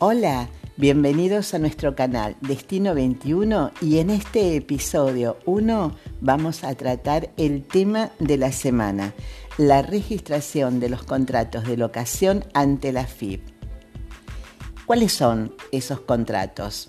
[0.00, 7.30] Hola, bienvenidos a nuestro canal Destino 21 y en este episodio 1 vamos a tratar
[7.36, 9.14] el tema de la semana,
[9.56, 13.40] la registración de los contratos de locación ante la FIP.
[14.84, 16.88] ¿Cuáles son esos contratos?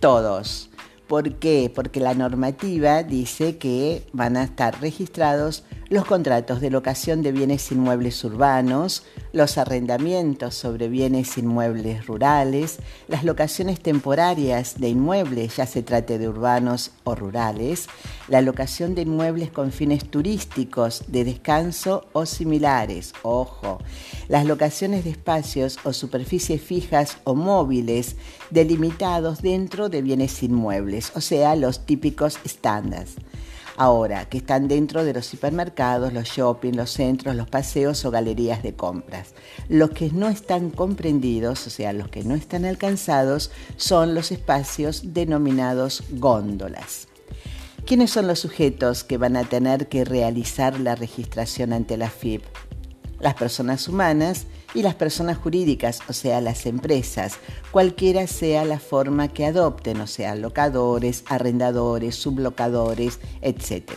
[0.00, 0.70] Todos.
[1.06, 1.70] ¿Por qué?
[1.72, 7.72] Porque la normativa dice que van a estar registrados los contratos de locación de bienes
[7.72, 15.82] inmuebles urbanos, los arrendamientos sobre bienes inmuebles rurales, las locaciones temporarias de inmuebles, ya se
[15.82, 17.88] trate de urbanos o rurales,
[18.28, 23.78] la locación de inmuebles con fines turísticos, de descanso o similares, ojo,
[24.28, 28.14] las locaciones de espacios o superficies fijas o móviles
[28.50, 33.16] delimitados dentro de bienes inmuebles, o sea, los típicos estándares
[33.80, 38.62] ahora, que están dentro de los hipermercados, los shopping, los centros, los paseos o galerías
[38.62, 39.32] de compras.
[39.70, 45.14] Los que no están comprendidos, o sea, los que no están alcanzados, son los espacios
[45.14, 47.08] denominados góndolas.
[47.86, 52.42] ¿Quiénes son los sujetos que van a tener que realizar la registración ante la FIP?
[53.18, 57.38] Las personas humanas y las personas jurídicas, o sea, las empresas,
[57.70, 63.92] cualquiera sea la forma que adopten, o sea, locadores, arrendadores, sublocadores, etc.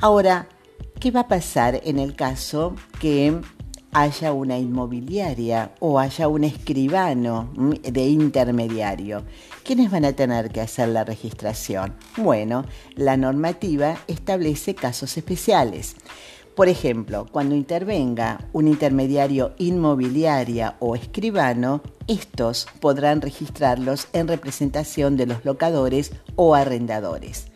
[0.00, 0.48] Ahora,
[0.98, 3.40] ¿qué va a pasar en el caso que
[3.92, 7.50] haya una inmobiliaria o haya un escribano
[7.82, 9.24] de intermediario.
[9.64, 11.94] ¿Quiénes van a tener que hacer la registración?
[12.16, 15.96] Bueno, la normativa establece casos especiales.
[16.60, 25.24] Por ejemplo, cuando intervenga un intermediario inmobiliaria o escribano, estos podrán registrarlos en representación de
[25.24, 27.46] los locadores o arrendadores.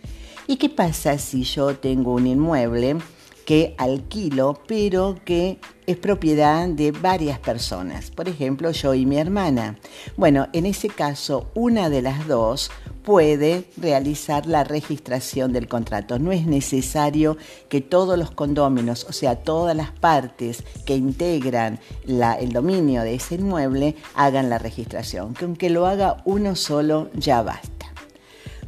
[0.46, 2.96] ¿Y qué pasa si yo tengo un inmueble
[3.44, 8.10] que alquilo, pero que es propiedad de varias personas?
[8.10, 9.78] Por ejemplo, yo y mi hermana.
[10.16, 12.70] Bueno, en ese caso, una de las dos
[13.04, 16.18] puede realizar la registración del contrato.
[16.18, 17.36] No es necesario
[17.68, 23.36] que todos los condóminos, o sea, todas las partes que integran el dominio de ese
[23.36, 25.34] inmueble, hagan la registración.
[25.34, 27.73] Que aunque lo haga uno solo, ya basta.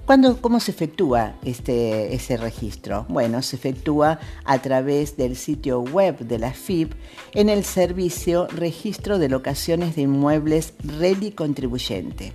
[0.07, 3.07] ¿Cómo se efectúa este, ese registro?
[3.09, 6.93] Bueno, se efectúa a través del sitio web de la FIP
[7.35, 12.35] en el servicio Registro de Locaciones de Inmuebles Reli Contribuyente.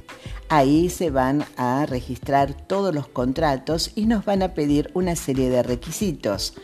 [0.50, 5.50] Ahí se van a registrar todos los contratos y nos van a pedir una serie
[5.50, 6.56] de requisitos.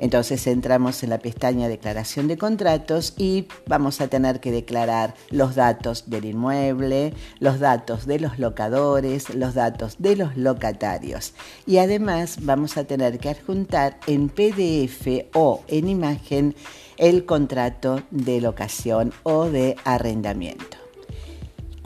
[0.00, 5.54] Entonces entramos en la pestaña Declaración de contratos y vamos a tener que declarar los
[5.54, 11.34] datos del inmueble, los datos de los locadores, los datos de los locatarios.
[11.66, 16.54] Y además vamos a tener que adjuntar en PDF o en imagen
[16.96, 20.79] el contrato de locación o de arrendamiento.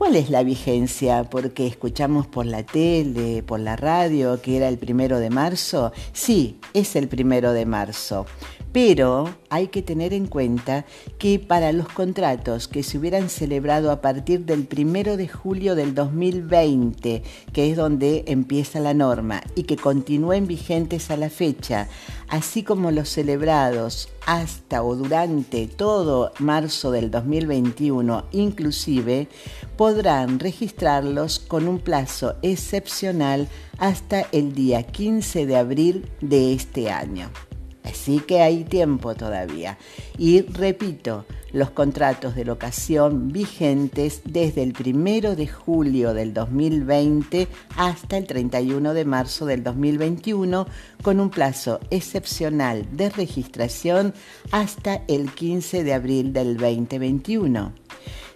[0.05, 1.25] ¿Cuál es la vigencia?
[1.25, 5.93] Porque escuchamos por la tele, por la radio, que era el primero de marzo.
[6.13, 8.27] Sí, es el primero de marzo.
[8.75, 10.85] Pero hay que tener en cuenta
[11.17, 15.95] que para los contratos que se hubieran celebrado a partir del primero de julio del
[15.95, 21.87] 2020, que es donde empieza la norma, y que continúen vigentes a la fecha,
[22.27, 29.29] así como los celebrados hasta o durante todo marzo del 2021 inclusive,
[29.77, 33.47] podrán registrarlos con un plazo excepcional
[33.79, 37.31] hasta el día 15 de abril de este año.
[37.85, 39.79] Así que hay tiempo todavía.
[40.19, 47.47] Y repito, los contratos de locación vigentes desde el 1 de julio del 2020
[47.77, 50.67] hasta el 31 de marzo del 2021
[51.03, 54.15] con un plazo excepcional de registración
[54.51, 57.73] hasta el 15 de abril del 2021.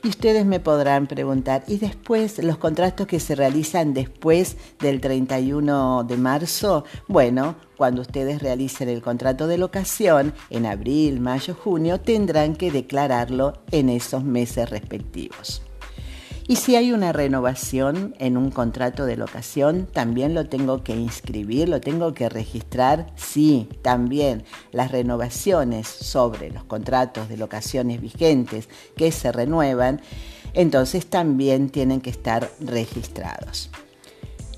[0.02, 6.04] Y ustedes me podrán preguntar, ¿y después los contratos que se realizan después del 31
[6.04, 6.84] de marzo?
[7.08, 13.54] Bueno, cuando ustedes realicen el contrato de locación en abril, mayo, junio, tendrán que declararlo
[13.72, 15.62] en esos meses respectivos.
[16.50, 21.68] Y si hay una renovación en un contrato de locación, también lo tengo que inscribir,
[21.68, 23.12] lo tengo que registrar.
[23.16, 30.00] Sí, también las renovaciones sobre los contratos de locaciones vigentes que se renuevan,
[30.54, 33.68] entonces también tienen que estar registrados.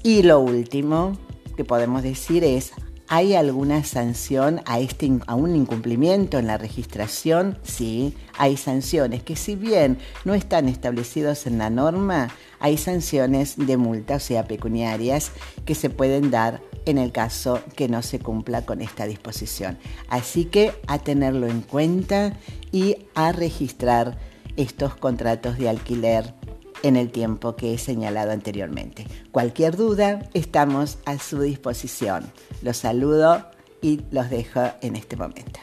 [0.04, 1.18] Y lo último
[1.56, 2.70] que podemos decir es
[3.12, 7.58] ¿Hay alguna sanción a, este, a un incumplimiento en la registración?
[7.64, 12.28] Sí, hay sanciones que si bien no están establecidos en la norma,
[12.60, 15.32] hay sanciones de multa, o sea, pecuniarias,
[15.64, 19.76] que se pueden dar en el caso que no se cumpla con esta disposición.
[20.08, 22.34] Así que a tenerlo en cuenta
[22.70, 24.18] y a registrar
[24.56, 26.32] estos contratos de alquiler
[26.82, 29.06] en el tiempo que he señalado anteriormente.
[29.30, 32.30] Cualquier duda, estamos a su disposición.
[32.62, 33.46] Los saludo
[33.80, 35.60] y los dejo en este momento.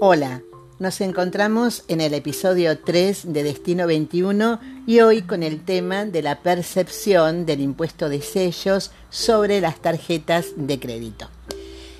[0.00, 0.37] Hola,
[0.78, 6.22] nos encontramos en el episodio 3 de Destino 21 y hoy con el tema de
[6.22, 11.28] la percepción del impuesto de sellos sobre las tarjetas de crédito.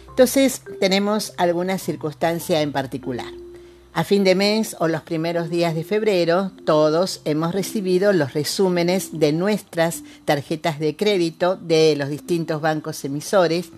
[0.09, 3.33] Entonces tenemos alguna circunstancia en particular.
[3.95, 9.19] A fin de mes o los primeros días de febrero, todos hemos recibido los resúmenes
[9.19, 13.71] de nuestras tarjetas de crédito de los distintos bancos emisores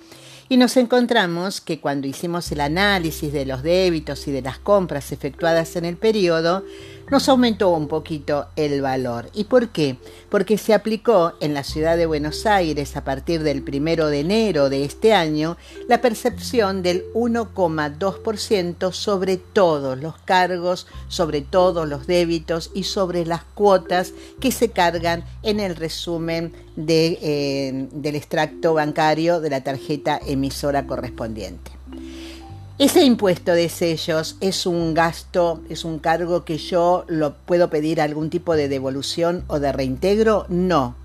[0.50, 5.12] y nos encontramos que cuando hicimos el análisis de los débitos y de las compras
[5.12, 6.64] efectuadas en el periodo,
[7.10, 9.30] nos aumentó un poquito el valor.
[9.34, 9.96] ¿Y por qué?
[10.28, 14.70] Porque se aplicó en la ciudad de Buenos Aires a partir del primero de enero
[14.70, 15.56] de este año
[15.88, 23.42] la percepción del 1,2% sobre todos los cargos, sobre todos los débitos y sobre las
[23.42, 30.86] cuotas que se cargan en el resumen eh, del extracto bancario de la tarjeta emisora
[30.86, 31.69] correspondiente.
[32.80, 38.00] Ese impuesto de sellos es un gasto, es un cargo que yo lo puedo pedir
[38.00, 40.46] algún tipo de devolución o de reintegro?
[40.48, 40.96] No,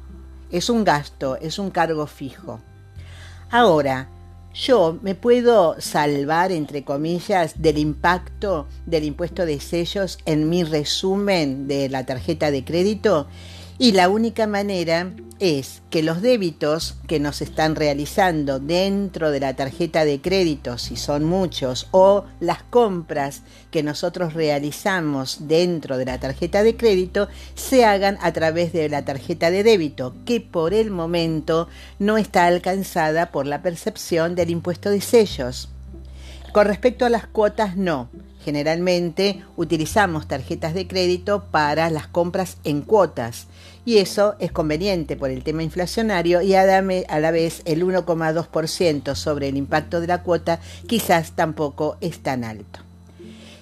[0.54, 2.62] es un gasto, es un cargo fijo.
[3.51, 4.07] Ahora,
[4.54, 11.68] yo me puedo salvar, entre comillas, del impacto del impuesto de sellos en mi resumen
[11.68, 13.27] de la tarjeta de crédito
[13.77, 19.54] y la única manera es que los débitos que nos están realizando dentro de la
[19.54, 23.42] tarjeta de crédito, si son muchos, o las compras
[23.72, 29.04] que nosotros realizamos dentro de la tarjeta de crédito, se hagan a través de la
[29.04, 31.68] tarjeta de débito, que por el momento
[32.00, 35.69] no está alcanzada por la percepción del impuesto de sellos.
[36.54, 38.10] Con respecto a las cuotas, no.
[38.45, 43.47] Generalmente utilizamos tarjetas de crédito para las compras en cuotas
[43.86, 49.47] y eso es conveniente por el tema inflacionario y a la vez el 1,2% sobre
[49.47, 52.81] el impacto de la cuota quizás tampoco es tan alto.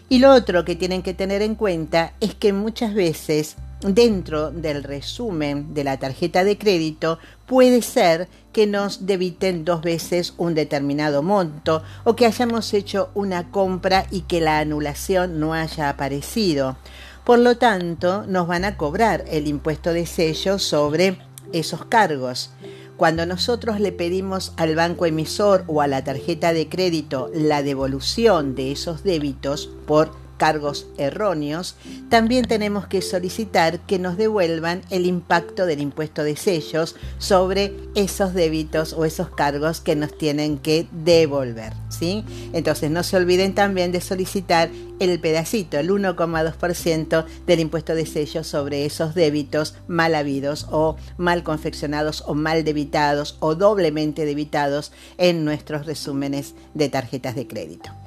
[0.10, 3.56] Y lo otro que tienen que tener en cuenta es que muchas veces
[3.88, 10.34] dentro del resumen de la tarjeta de crédito puede ser que nos debiten dos veces
[10.38, 15.90] un determinado monto o que hayamos hecho una compra y que la anulación no haya
[15.90, 16.78] aparecido
[17.24, 21.18] por lo tanto, nos van a cobrar el impuesto de sello sobre
[21.54, 22.52] esos cargos.
[22.98, 28.56] Cuando nosotros le pedimos al banco emisor o a la tarjeta de crédito la devolución
[28.56, 31.76] de esos débitos por cargos erróneos,
[32.10, 38.34] también tenemos que solicitar que nos devuelvan el impacto del impuesto de sellos sobre esos
[38.34, 41.74] débitos o esos cargos que nos tienen que devolver.
[41.90, 42.24] ¿sí?
[42.54, 44.70] Entonces no se olviden también de solicitar
[45.00, 51.44] el pedacito, el 1,2% del impuesto de sellos sobre esos débitos mal habidos o mal
[51.44, 58.03] confeccionados o mal debitados o doblemente debitados en nuestros resúmenes de tarjetas de crédito.